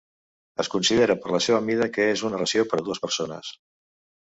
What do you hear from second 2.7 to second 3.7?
per a dues persones.